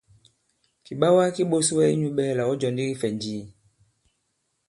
Kìɓawa 0.85 1.23
ki 1.35 1.43
ɓōs 1.51 1.67
wɛ 1.75 1.83
i 1.93 1.95
nyū 2.01 2.09
ɓɛ̄ɛlà 2.15 2.43
ɔ̀ 2.49 2.57
jɔ 2.61 2.69
ndī 2.71 2.85
kifɛ̀nji? 2.89 3.37